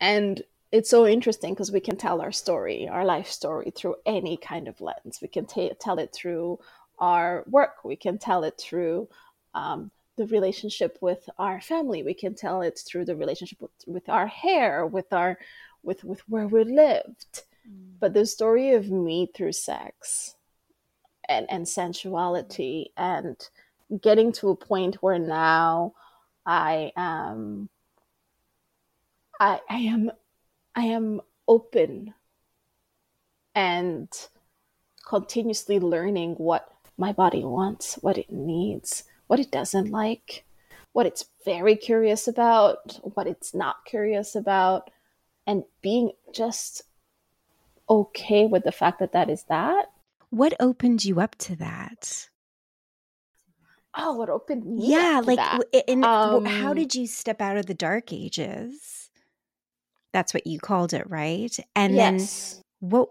[0.00, 0.42] And
[0.74, 4.66] it's so interesting because we can tell our story our life story through any kind
[4.66, 5.20] of lens.
[5.22, 6.58] We can ta tell it through
[6.98, 7.84] our work.
[7.84, 9.08] We can tell it through
[9.54, 12.02] um, the relationship with our family.
[12.02, 15.38] We can tell it through the relationship with, with our hair with our
[15.84, 17.42] with with where we lived.
[18.00, 20.34] But the story of me through sex
[21.28, 23.36] and and sensuality and
[24.00, 25.92] getting to a point where now
[26.44, 27.68] i am
[29.38, 30.10] i i am
[30.76, 32.14] i am open
[33.54, 34.08] and
[35.06, 40.44] continuously learning what my body wants what it needs what it doesn't like
[40.92, 44.90] what it's very curious about what it's not curious about
[45.46, 46.82] and being just
[47.88, 49.86] okay with the fact that that is that
[50.28, 52.28] What opened you up to that?
[53.96, 56.08] oh what opened me yeah, up to like w- in
[56.46, 59.03] how Um, did you step out of the dark ages?
[60.14, 61.54] That's what you called it, right?
[61.76, 63.10] And then yes what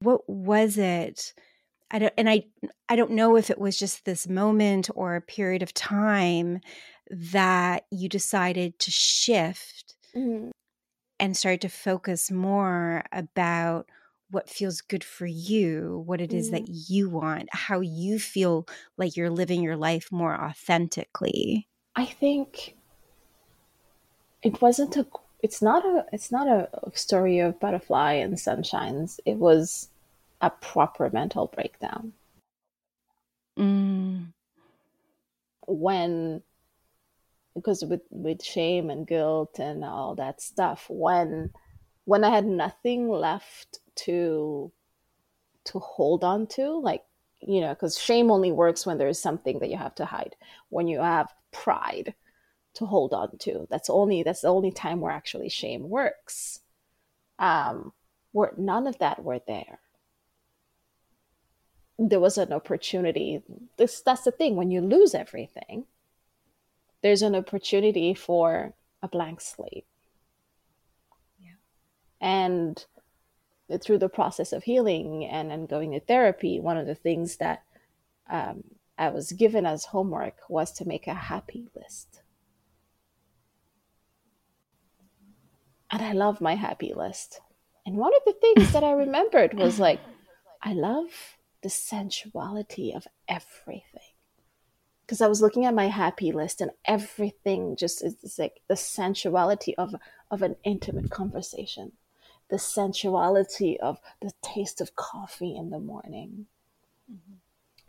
[0.00, 1.32] what was it?
[1.90, 2.44] I don't and I
[2.88, 6.60] I don't know if it was just this moment or a period of time
[7.10, 10.50] that you decided to shift Mhm.
[11.20, 13.88] and start to focus more about
[14.30, 19.14] what feels good for you, what it is that you want, how you feel like
[19.16, 21.68] you're living your life more authentically.
[21.94, 22.76] I think
[24.42, 25.04] it wasn't a
[25.42, 29.18] it's not a it's not a story of butterfly and sunshines.
[29.26, 29.88] It was
[30.40, 32.12] a proper mental breakdown.
[33.58, 34.28] Mm,
[35.66, 36.42] when
[37.54, 41.50] because with with shame and guilt and all that stuff when
[42.04, 44.72] when I had nothing left to
[45.64, 47.04] to hold on to like
[47.40, 50.36] you know because shame only works when there's something that you have to hide.
[50.70, 52.14] When you have pride
[52.74, 53.66] to hold on to.
[53.70, 56.60] That's only that's the only time where actually shame works.
[57.38, 57.92] Um
[58.32, 59.80] where none of that were there.
[61.98, 63.42] There was an opportunity.
[63.76, 64.56] This that's the thing.
[64.56, 65.86] When you lose everything
[67.02, 69.84] there's an opportunity for a blank slate.
[71.38, 71.50] Yeah.
[72.20, 72.84] and
[73.80, 77.62] through the process of healing and, and going to therapy one of the things that
[78.30, 78.62] um,
[78.98, 82.21] i was given as homework was to make a happy list
[85.92, 87.40] and i love my happy list
[87.86, 90.00] and one of the things that i remembered was like
[90.62, 94.12] i love the sensuality of everything
[95.12, 99.74] because I was looking at my happy list and everything just is, like the sensuality
[99.76, 99.94] of
[100.30, 101.92] of an intimate conversation,
[102.48, 106.46] the sensuality of the taste of coffee in the morning.
[107.12, 107.34] Mm-hmm.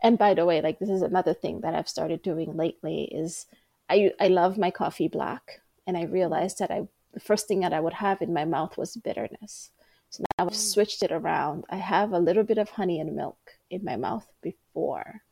[0.02, 3.46] And by the way, like this is another thing that I've started doing lately is
[3.88, 7.72] I I love my coffee black and I realized that I the first thing that
[7.72, 9.70] I would have in my mouth was bitterness.
[10.10, 10.56] So now I've mm.
[10.56, 11.64] switched it around.
[11.70, 13.38] I have a little bit of honey and milk
[13.70, 15.22] in my mouth before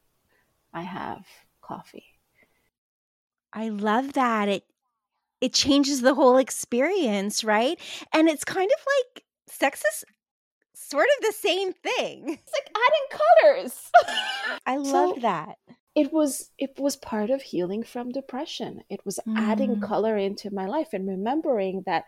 [0.73, 1.25] I have
[1.61, 2.07] coffee.
[3.53, 4.49] I love that.
[4.49, 4.65] It
[5.41, 7.79] it changes the whole experience, right?
[8.13, 10.05] And it's kind of like sex is
[10.75, 12.29] sort of the same thing.
[12.29, 13.91] It's like adding colors.
[14.67, 15.59] I love so that.
[15.95, 18.83] It was it was part of healing from depression.
[18.89, 19.37] It was mm.
[19.37, 22.05] adding color into my life and remembering that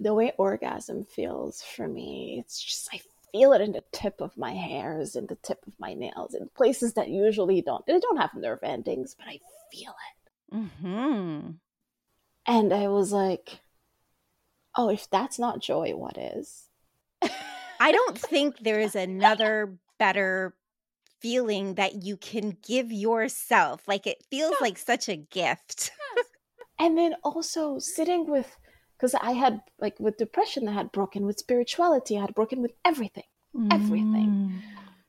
[0.00, 3.00] the way orgasm feels for me, it's just I
[3.32, 6.48] feel it in the tip of my hairs, in the tip of my nails, in
[6.54, 7.84] places that usually don't.
[7.86, 9.40] They don't have nerve endings, but I
[9.72, 10.54] feel it.
[10.54, 11.50] Mm-hmm.
[12.46, 13.60] And I was like,
[14.74, 16.68] oh, if that's not joy, what is?
[17.80, 20.54] I don't think there is another better
[21.20, 23.86] feeling that you can give yourself.
[23.86, 25.90] Like it feels like such a gift.
[26.78, 28.56] and then also sitting with,
[28.96, 32.72] because I had, like with depression, I had broken with spirituality, I had broken with
[32.84, 33.24] everything,
[33.70, 34.52] everything.
[34.52, 34.60] Mm.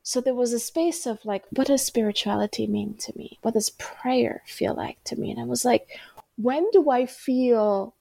[0.02, 3.38] So there was a space of like, what does spirituality mean to me?
[3.42, 5.30] What does prayer feel like to me?
[5.30, 5.88] And I was like,
[6.36, 7.96] when do I feel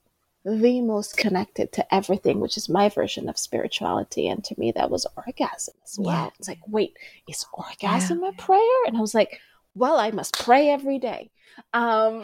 [0.45, 4.27] the most connected to everything, which is my version of spirituality.
[4.27, 6.15] And to me, that was orgasm as well.
[6.15, 6.29] Yeah.
[6.39, 8.29] It's like, wait, is orgasm yeah.
[8.29, 8.85] a prayer?
[8.87, 9.39] And I was like,
[9.75, 11.29] well, I must pray every day.
[11.73, 12.23] Um,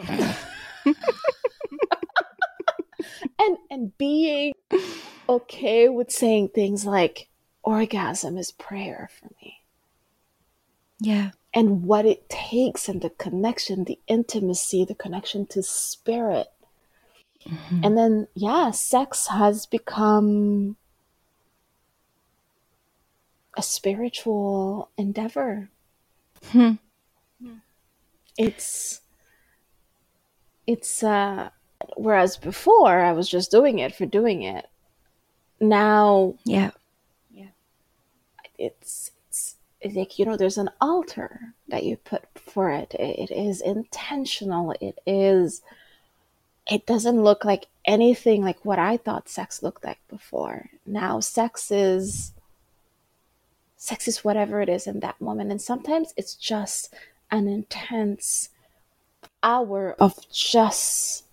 [3.38, 4.54] and and being
[5.28, 7.28] okay with saying things like
[7.62, 9.58] orgasm is prayer for me.
[11.00, 11.32] Yeah.
[11.52, 16.48] And what it takes and the connection, the intimacy, the connection to spirit
[17.46, 17.80] Mm-hmm.
[17.84, 20.76] And then, yeah, sex has become
[23.56, 25.70] a spiritual endeavor.
[26.50, 26.72] Hmm.
[28.38, 29.00] It's,
[30.66, 31.48] it's, uh,
[31.96, 34.66] whereas before I was just doing it for doing it.
[35.58, 36.72] Now, yeah,
[37.32, 37.46] yeah,
[38.58, 42.94] it's, it's, it's like, you know, there's an altar that you put for it.
[42.98, 44.74] It is intentional.
[44.82, 45.62] It is,
[46.70, 50.70] it doesn't look like anything like what I thought sex looked like before.
[50.84, 52.32] Now sex is
[53.76, 56.92] sex is whatever it is in that moment and sometimes it's just
[57.30, 58.48] an intense
[59.42, 61.24] hour of just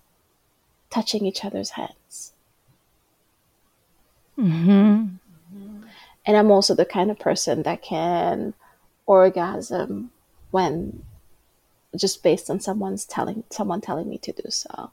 [0.90, 2.32] touching each other's hands.
[4.38, 5.16] Mm-hmm.
[6.26, 8.54] And I'm also the kind of person that can
[9.06, 10.10] orgasm
[10.50, 11.02] when
[11.96, 14.90] just based on someone's telling someone telling me to do so.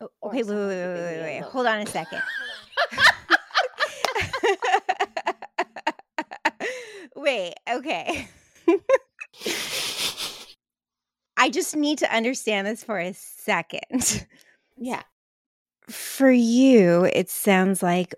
[0.00, 1.42] Oh, okay, wait, wait, wait, wait, wait.
[1.42, 2.22] Hold on a second.
[7.16, 8.28] wait, okay.
[11.36, 14.26] I just need to understand this for a second.
[14.76, 15.02] Yeah.
[15.88, 18.14] For you, it sounds like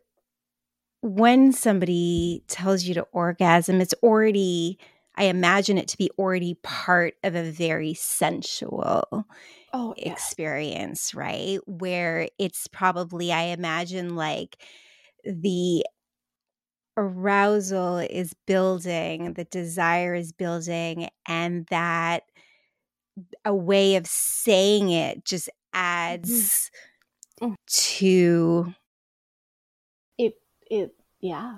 [1.03, 4.79] when somebody tells you to orgasm, it's already,
[5.17, 9.27] I imagine it to be already part of a very sensual
[9.73, 10.13] oh, yeah.
[10.13, 11.59] experience, right?
[11.67, 14.57] Where it's probably, I imagine, like
[15.25, 15.85] the
[16.97, 22.25] arousal is building, the desire is building, and that
[23.45, 25.81] a way of saying it just mm-hmm.
[25.81, 26.71] adds
[27.41, 27.55] mm.
[27.67, 28.75] to
[30.19, 30.35] it.
[30.71, 31.57] It yeah,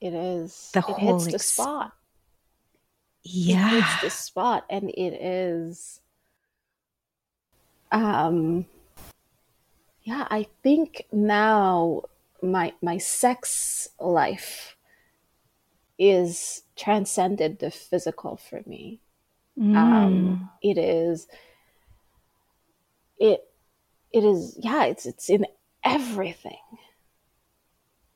[0.00, 0.70] it is.
[0.72, 1.92] The it whole hits the spot.
[3.22, 6.00] Yeah, it hits the spot, and it is
[7.92, 8.66] um,
[10.02, 12.02] yeah, I think now
[12.42, 14.76] my my sex life
[15.98, 19.00] is transcended the physical for me.
[19.58, 19.76] Um, mm.
[19.76, 21.28] Um, it is
[23.18, 23.44] it
[24.12, 25.46] it is yeah it's it's in
[25.84, 26.58] everything.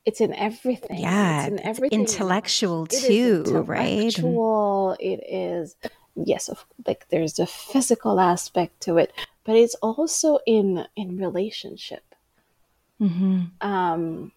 [0.05, 0.97] It's in everything.
[0.99, 1.99] Yeah it's in everything.
[1.99, 3.91] intellectual too intellectual, right?
[3.91, 4.97] intellectual.
[4.99, 5.75] It is
[6.15, 9.13] yes of, like there's the physical aspect to it
[9.45, 12.15] but it's also in in relationship
[12.99, 13.43] mm-hmm.
[13.61, 14.31] um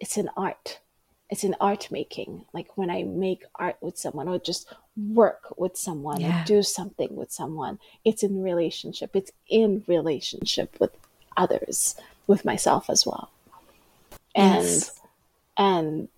[0.00, 0.80] it's an art
[1.28, 5.76] it's an art making like when i make art with someone or just work with
[5.76, 6.42] someone yeah.
[6.42, 10.90] or do something with someone it's in relationship it's in relationship with
[11.36, 11.96] others
[12.26, 13.30] with myself as well
[14.34, 15.00] and yes.
[15.56, 16.08] and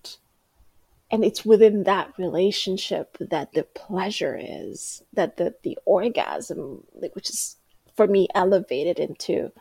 [1.11, 7.29] and it's within that relationship that the pleasure is that the the orgasm like which
[7.29, 7.57] is
[7.99, 9.51] for me elevated into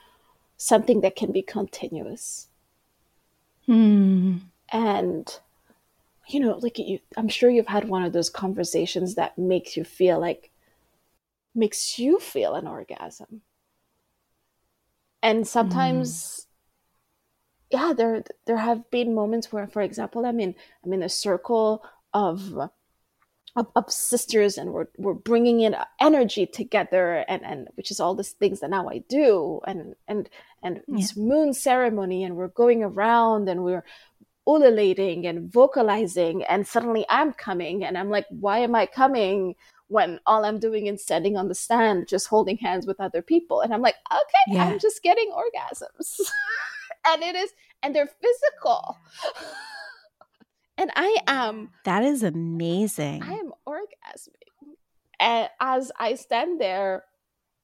[0.57, 2.49] something that can be continuous
[3.69, 4.41] Mm.
[4.71, 5.41] And
[6.27, 9.85] you know, like you, I'm sure you've had one of those conversations that makes you
[9.85, 10.51] feel like
[11.55, 13.43] makes you feel an orgasm.
[15.23, 16.47] And sometimes
[17.73, 17.79] mm.
[17.79, 21.85] yeah, there there have been moments where for example, I'm in I'm in a circle
[22.15, 22.71] of
[23.57, 28.15] of, of, sisters and we're, we're bringing in energy together and, and which is all
[28.15, 30.29] these things that now I do and and
[30.63, 30.97] and yeah.
[30.97, 33.85] this moon ceremony and we're going around and we're
[34.47, 39.55] ululating and vocalizing and suddenly I'm coming and I'm like why am I coming
[39.89, 43.61] when all I'm doing is standing on the stand just holding hands with other people
[43.61, 44.65] and I'm like okay yeah.
[44.65, 46.21] I'm just getting orgasms
[47.09, 47.51] and it is
[47.83, 48.99] and they're physical
[50.79, 51.71] and I am.
[51.85, 53.23] That is amazing.
[53.23, 54.77] I am orgasming.
[55.21, 57.05] And as I stand there,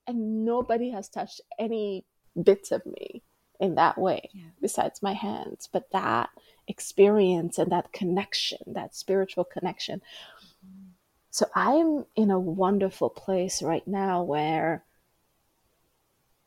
[0.07, 2.05] and nobody has touched any
[2.43, 3.23] bits of me
[3.61, 4.47] in that way yeah.
[4.61, 5.69] besides my hands.
[5.73, 6.29] But that
[6.67, 10.01] experience and that connection, that spiritual connection.
[10.01, 10.89] Mm-hmm.
[11.31, 14.85] So I'm in a wonderful place right now where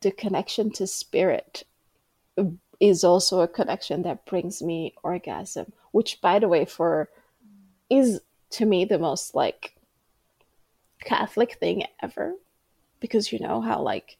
[0.01, 1.63] the connection to spirit
[2.79, 7.09] is also a connection that brings me orgasm which by the way for
[7.89, 8.21] is
[8.51, 9.75] to me the most like
[11.03, 12.35] catholic thing ever.
[12.99, 14.17] Because you know how like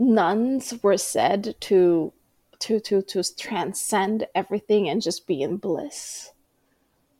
[0.00, 2.12] nuns were said to
[2.58, 6.32] to to to transcend everything and just be in bliss.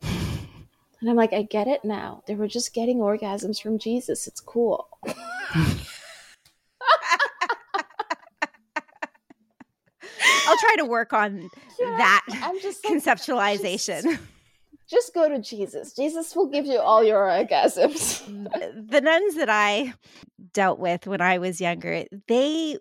[0.02, 2.24] And i'm like i get it now.
[2.26, 4.26] They were just getting orgasms from jesus.
[4.26, 4.88] It's cool
[10.48, 14.02] I'll try to work on yeah, that I'm just like, conceptualization.
[14.02, 14.20] Just,
[14.88, 15.92] just, go to Jesus.
[15.92, 18.24] Jesus will give you all your orgasms.
[18.90, 19.92] the nuns that I
[20.54, 22.78] dealt with when I was younger, they,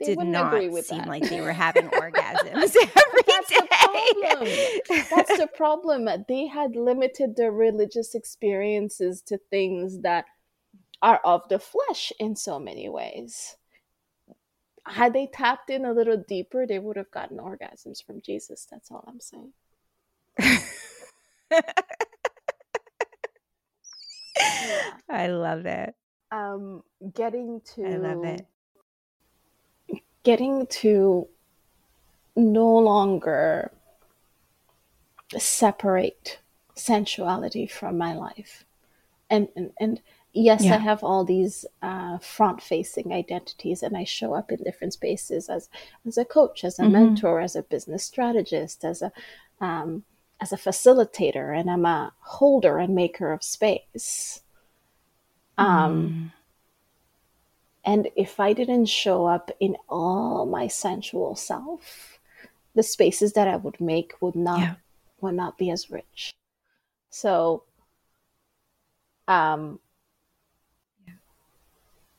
[0.00, 0.52] they did not
[0.84, 1.08] seem that.
[1.08, 3.58] like they were having orgasms every That's day.
[3.58, 4.48] The problem.
[5.10, 6.08] That's the problem.
[6.28, 10.24] They had limited their religious experiences to things that
[11.02, 13.56] are of the flesh in so many ways
[14.86, 18.66] had they tapped in a little deeper, they would have gotten orgasms from Jesus.
[18.70, 19.52] That's all I'm saying.
[25.08, 25.94] I love it.
[26.30, 26.82] Um,
[27.14, 28.46] getting to I love it.
[30.24, 31.28] Getting to
[32.34, 33.70] no longer
[35.36, 36.38] separate
[36.74, 38.64] sensuality from my life.
[39.30, 40.00] And and, and
[40.32, 40.74] yes, yeah.
[40.74, 45.68] I have all these uh, front-facing identities, and I show up in different spaces as
[46.06, 46.92] as a coach, as a mm-hmm.
[46.92, 49.12] mentor, as a business strategist, as a
[49.60, 50.04] um,
[50.40, 54.42] as a facilitator, and I'm a holder and maker of space.
[55.56, 56.32] Um, mm.
[57.84, 62.18] And if I didn't show up in all my sensual self,
[62.74, 64.74] the spaces that I would make would not yeah.
[65.20, 66.32] would not be as rich.
[67.10, 67.64] So,
[69.28, 69.78] um,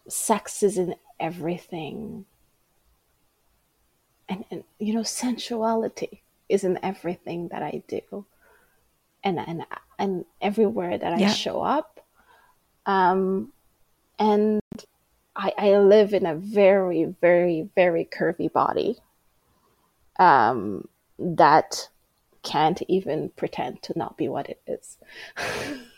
[0.07, 2.25] sex is in everything.
[4.29, 8.25] And, and you know, sensuality is in everything that I do.
[9.23, 9.65] And and
[9.97, 12.01] and everywhere that I show up.
[12.85, 13.53] Um
[14.19, 14.59] and
[15.35, 18.97] I, I live in a very, very, very curvy body
[20.19, 20.87] um,
[21.17, 21.89] that
[22.43, 24.97] can't even pretend to not be what it is.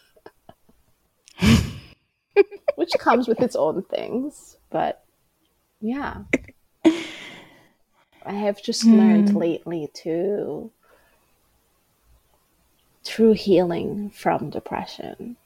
[2.76, 4.58] which comes with its own things.
[4.70, 5.04] But
[5.82, 6.24] yeah,
[6.84, 8.98] I have just mm.
[8.98, 10.72] learned lately to
[13.06, 15.38] true healing from depression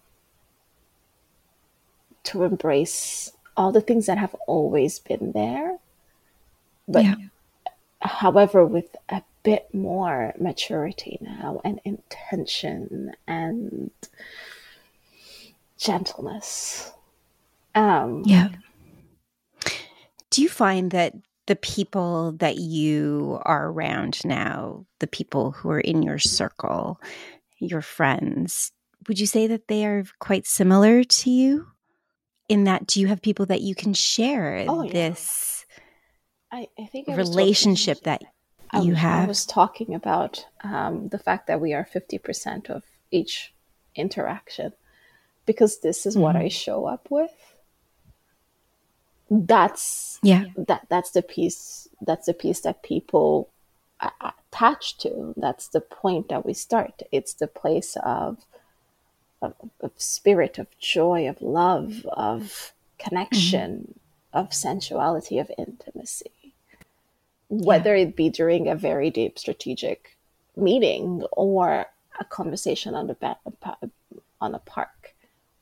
[2.24, 5.78] to embrace all the things that have always been there
[6.88, 7.16] but yeah.
[8.02, 13.92] however with a bit more maturity now and intention and
[15.80, 16.92] gentleness.
[17.74, 18.50] Um, yeah.
[20.30, 21.14] Do you find that
[21.48, 27.02] the people that you are around now, the people who are in your circle,
[27.58, 28.72] your friends,
[29.08, 31.68] would you say that they are quite similar to you?
[32.48, 34.92] In that, do you have people that you can share oh, yeah.
[34.92, 35.66] this
[36.52, 38.22] I, I think I relationship that
[38.82, 39.24] you I, have?
[39.26, 43.54] I was talking about um, the fact that we are 50% of each
[43.96, 44.74] interaction
[45.50, 46.22] because this is mm-hmm.
[46.22, 46.50] what I mm-hmm.
[46.50, 47.32] show up with.
[49.32, 50.44] That's yeah.
[50.56, 51.90] That that's the piece.
[52.06, 53.50] That's the piece that people
[54.00, 55.34] attach to.
[55.36, 57.02] That's the point that we start.
[57.12, 58.46] It's the place of
[59.42, 64.38] of, of spirit, of joy, of love, of connection, mm-hmm.
[64.38, 66.54] of sensuality, of intimacy.
[67.48, 68.04] Whether yeah.
[68.04, 70.16] it be during a very deep strategic
[70.56, 71.88] meeting or
[72.20, 73.38] a conversation on the bed
[74.40, 75.09] on a park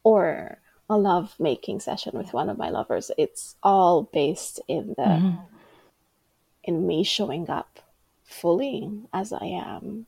[0.07, 0.57] or
[0.89, 3.11] a love making session with one of my lovers.
[3.17, 5.43] It's all based in the mm-hmm.
[6.63, 7.81] in me showing up
[8.23, 10.05] fully as i am.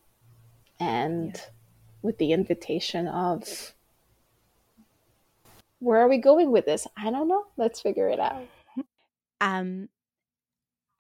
[0.80, 1.42] And yeah.
[2.02, 3.74] with the invitation of
[5.80, 6.88] where are we going with this?
[6.96, 7.46] I don't know.
[7.58, 8.44] Let's figure it out.
[9.42, 9.88] Um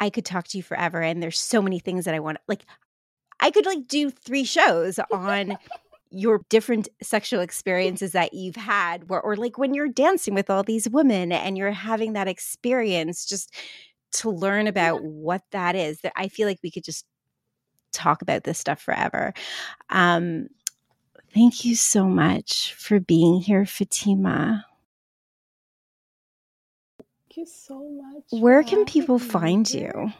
[0.01, 2.65] i could talk to you forever and there's so many things that i want like
[3.41, 5.57] i could like do three shows on
[6.11, 10.63] your different sexual experiences that you've had or, or like when you're dancing with all
[10.63, 13.53] these women and you're having that experience just
[14.11, 17.05] to learn about what that is that i feel like we could just
[17.91, 19.33] talk about this stuff forever.
[19.89, 20.47] Um
[21.33, 24.65] thank you so much for being here fatima.
[26.97, 30.11] Thank you so much where can people find you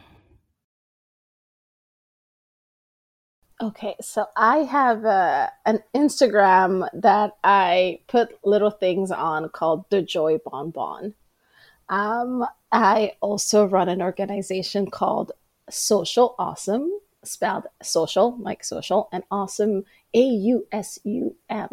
[3.62, 9.84] Okay, so I have a, uh, an Instagram that I put little things on called
[9.90, 11.12] the Joybonbon.
[11.90, 15.32] Um, I also run an organization called
[15.68, 16.88] Social Ausum,
[17.22, 19.84] spelled social like social, and awesome
[20.14, 21.68] A U S U M.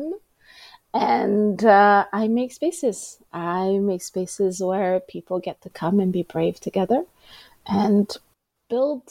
[0.93, 3.19] And uh, I make spaces.
[3.31, 7.05] I make spaces where people get to come and be brave together
[7.65, 8.09] and
[8.69, 9.03] build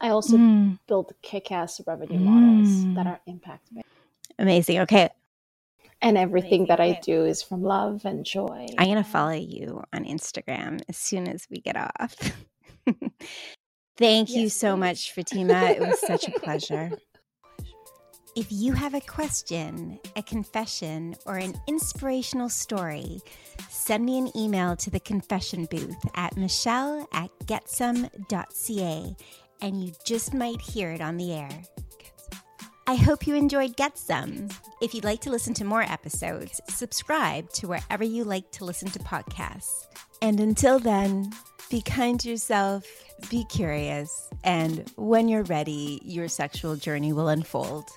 [0.00, 0.78] I also mm.
[0.86, 2.24] build kick-ass revenue mm.
[2.24, 3.86] models that are impact based.
[4.38, 4.80] Amazing.
[4.80, 5.10] Okay.
[6.02, 6.66] And everything Amazing.
[6.68, 8.66] that I do is from love and joy.
[8.78, 12.14] I'm going to follow you on Instagram as soon as we get off.
[13.98, 14.80] Thank yes, you so please.
[14.80, 15.64] much, Fatima.
[15.64, 16.90] It was such a pleasure.
[18.36, 23.18] If you have a question, a confession, or an inspirational story,
[23.68, 29.16] send me an email to the confession booth at michelle at getsome.ca
[29.62, 31.62] and you just might hear it on the air.
[32.86, 34.48] I hope you enjoyed Get Some.
[34.82, 38.88] If you'd like to listen to more episodes, subscribe to wherever you like to listen
[38.90, 39.86] to podcasts.
[40.22, 41.32] And until then,
[41.70, 42.84] be kind to yourself,
[43.30, 47.88] be curious, and when you're ready, your sexual journey will unfold.